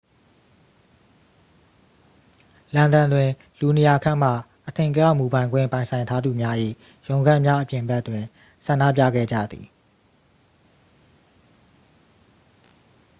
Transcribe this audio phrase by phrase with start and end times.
[2.75, 4.31] လန်ဒန်တွင် လူ 200 ခန့်မှ
[4.67, 6.55] အထင်ကရ မူပိုင်ခွင့်ပိုင်ဆိုင်ထားသူများ၏
[7.07, 8.23] ရုံးခန်းများအပြင်ဘက်တွင်
[8.65, 9.65] ဆန္ဒပြခဲ့ကြသည်